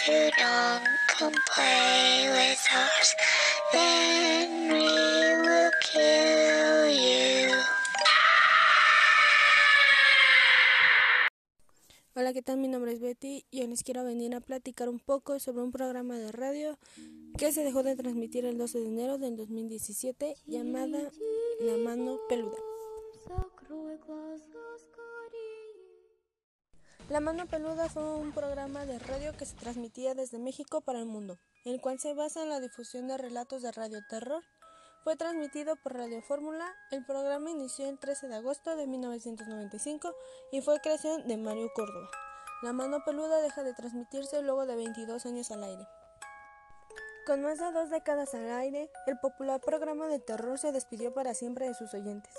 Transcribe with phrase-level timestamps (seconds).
[0.00, 3.16] if you don't come play with us,
[3.72, 4.86] then we
[5.42, 7.50] will kill you.
[12.14, 12.58] Hola, ¿qué tal?
[12.58, 15.72] Mi nombre es Betty y hoy les quiero venir a platicar un poco sobre un
[15.72, 16.78] programa de radio
[17.38, 21.10] que se dejó de transmitir el 12 de enero del 2017 llamada
[21.60, 22.58] La Mano Peluda.
[27.10, 31.06] La Mano Peluda fue un programa de radio que se transmitía desde México para el
[31.06, 34.44] mundo, el cual se basa en la difusión de relatos de radio terror.
[35.02, 36.72] Fue transmitido por Radio Fórmula.
[36.92, 40.14] El programa inició el 13 de agosto de 1995
[40.52, 42.08] y fue creación de Mario Córdoba.
[42.62, 45.88] La Mano Peluda deja de transmitirse luego de 22 años al aire.
[47.26, 51.34] Con más de dos décadas al aire, el popular programa de terror se despidió para
[51.34, 52.32] siempre de sus oyentes.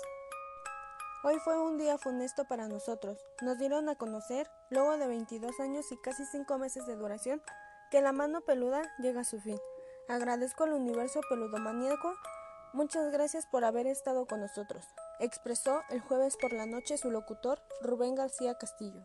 [1.24, 3.16] Hoy fue un día funesto para nosotros.
[3.42, 7.40] Nos dieron a conocer, luego de 22 años y casi 5 meses de duración,
[7.92, 9.56] que la mano peluda llega a su fin.
[10.08, 12.12] Agradezco al universo peludomaníaco.
[12.72, 14.84] Muchas gracias por haber estado con nosotros,
[15.20, 19.04] expresó el jueves por la noche su locutor Rubén García Castillo.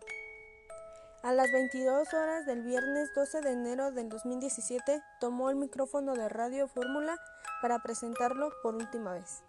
[1.21, 6.29] A las 22 horas del viernes 12 de enero del 2017 tomó el micrófono de
[6.29, 7.19] Radio Fórmula
[7.61, 9.43] para presentarlo por última vez.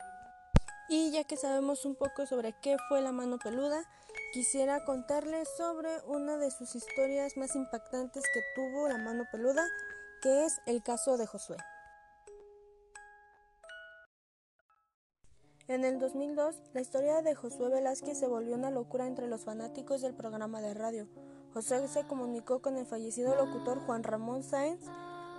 [0.88, 3.84] Y ya que sabemos un poco sobre qué fue la mano peluda,
[4.32, 9.64] quisiera contarles sobre una de sus historias más impactantes que tuvo la mano peluda,
[10.22, 11.58] que es el caso de Josué.
[15.68, 20.00] En el 2002, la historia de Josué Velázquez se volvió una locura entre los fanáticos
[20.00, 21.06] del programa de radio.
[21.52, 24.80] Josué se comunicó con el fallecido locutor Juan Ramón Sáenz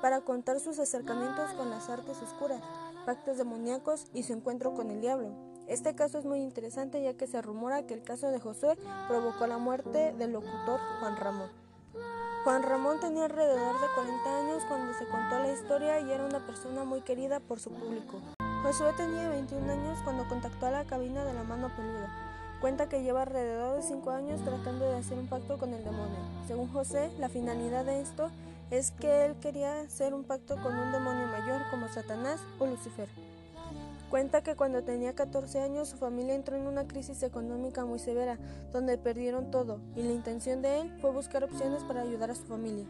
[0.03, 2.61] para contar sus acercamientos con las artes oscuras,
[3.09, 5.31] pactos demoníacos y su encuentro con el diablo.
[5.65, 9.47] Este caso es muy interesante ya que se rumora que el caso de Josué provocó
[9.47, 11.49] la muerte del locutor Juan Ramón.
[12.43, 16.45] Juan Ramón tenía alrededor de 40 años cuando se contó la historia y era una
[16.45, 18.21] persona muy querida por su público.
[18.61, 22.13] Josué tenía 21 años cuando contactó a la cabina de la mano peluda.
[22.61, 26.19] Cuenta que lleva alrededor de 5 años tratando de hacer un pacto con el demonio.
[26.45, 28.29] Según José, la finalidad de esto
[28.69, 31.68] es que él quería hacer un pacto con un demonio mayor
[32.01, 33.09] Satanás o Lucifer.
[34.09, 38.39] Cuenta que cuando tenía 14 años su familia entró en una crisis económica muy severa,
[38.71, 42.45] donde perdieron todo, y la intención de él fue buscar opciones para ayudar a su
[42.45, 42.85] familia.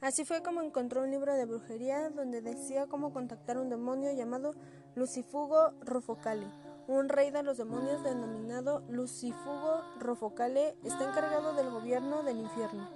[0.00, 4.12] Así fue como encontró un libro de brujería donde decía cómo contactar a un demonio
[4.12, 4.54] llamado
[4.94, 6.46] Lucifugo Rofocale.
[6.86, 12.88] Un rey de los demonios denominado Lucifugo Rofocale está encargado del gobierno del infierno.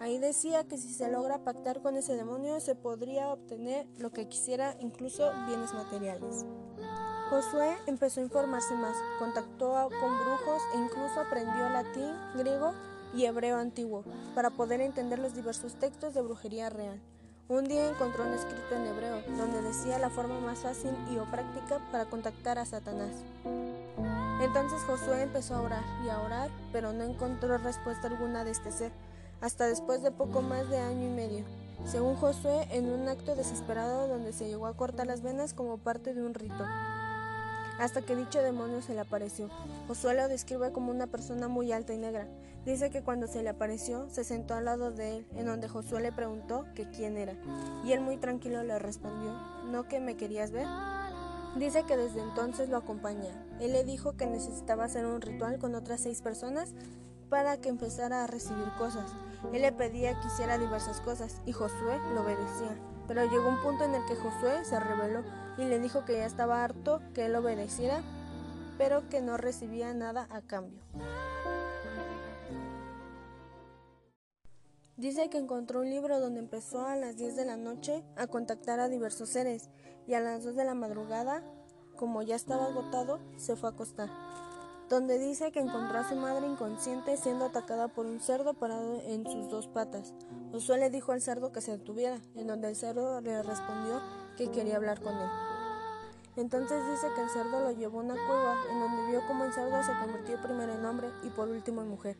[0.00, 4.28] Ahí decía que si se logra pactar con ese demonio se podría obtener lo que
[4.28, 6.46] quisiera, incluso bienes materiales.
[7.28, 12.72] Josué empezó a informarse más, contactó con brujos e incluso aprendió latín, griego
[13.14, 16.98] y hebreo antiguo para poder entender los diversos textos de brujería real.
[17.48, 21.30] Un día encontró un escrito en hebreo donde decía la forma más fácil y o
[21.30, 23.12] práctica para contactar a Satanás.
[24.40, 28.72] Entonces Josué empezó a orar y a orar, pero no encontró respuesta alguna de este
[28.72, 28.92] ser,
[29.40, 31.44] hasta después de poco más de año y medio.
[31.84, 36.14] Según Josué, en un acto desesperado donde se llegó a cortar las venas como parte
[36.14, 36.64] de un rito
[37.80, 39.48] hasta que dicho demonio se le apareció.
[39.88, 42.28] Josué lo describe como una persona muy alta y negra.
[42.66, 46.02] Dice que cuando se le apareció, se sentó al lado de él, en donde Josué
[46.02, 47.32] le preguntó que quién era,
[47.82, 49.32] y él muy tranquilo le respondió,
[49.70, 50.66] ¿no que me querías ver?
[51.56, 53.30] Dice que desde entonces lo acompaña.
[53.60, 56.74] Él le dijo que necesitaba hacer un ritual con otras seis personas
[57.30, 59.10] para que empezara a recibir cosas.
[59.52, 62.76] Él le pedía que hiciera diversas cosas y Josué lo obedecía.
[63.08, 65.24] Pero llegó un punto en el que Josué se rebeló
[65.58, 68.02] y le dijo que ya estaba harto que él obedeciera,
[68.78, 70.80] pero que no recibía nada a cambio.
[74.96, 78.80] Dice que encontró un libro donde empezó a las 10 de la noche a contactar
[78.80, 79.70] a diversos seres
[80.06, 81.42] y a las 2 de la madrugada,
[81.96, 84.10] como ya estaba agotado, se fue a acostar
[84.90, 89.24] donde dice que encontró a su madre inconsciente siendo atacada por un cerdo parado en
[89.24, 90.12] sus dos patas.
[90.50, 94.00] Josué le dijo al cerdo que se detuviera, en donde el cerdo le respondió
[94.36, 95.28] que quería hablar con él.
[96.34, 99.52] Entonces dice que el cerdo lo llevó a una cueva, en donde vio cómo el
[99.52, 102.16] cerdo se convirtió primero en hombre y por último en mujer.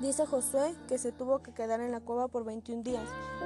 [0.00, 3.04] Dice Josué que se tuvo que quedar en la cueva por 21 días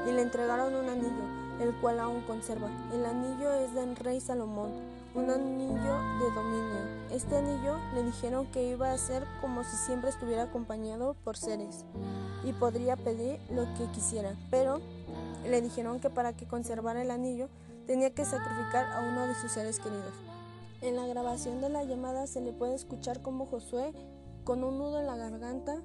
[0.08, 1.24] y le entregaron un anillo,
[1.60, 2.70] el cual aún conserva.
[2.92, 4.70] El anillo es del rey Salomón,
[5.14, 6.78] un anillo de dominio.
[7.10, 11.84] Este anillo le dijeron que iba a ser como si siempre estuviera acompañado por seres
[12.44, 14.81] y podría pedir lo que quisiera, pero
[15.49, 17.49] le dijeron que para que conservara el anillo
[17.87, 20.12] tenía que sacrificar a uno de sus seres queridos.
[20.82, 23.93] En la grabación de la llamada se le puede escuchar como Josué,
[24.44, 25.76] con un nudo en la garganta,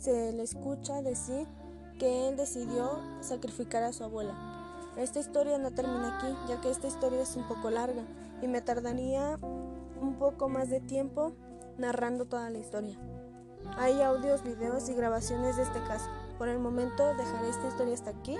[0.00, 1.46] se le escucha decir
[1.98, 4.34] que él decidió sacrificar a su abuela.
[4.96, 8.02] Esta historia no termina aquí, ya que esta historia es un poco larga
[8.42, 9.38] y me tardaría
[10.00, 11.32] un poco más de tiempo
[11.78, 12.98] narrando toda la historia.
[13.76, 16.08] Hay audios, videos y grabaciones de este caso.
[16.38, 18.36] Por el momento dejaré esta historia hasta aquí.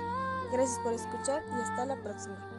[0.53, 2.56] Gracias por escuchar y hasta la próxima.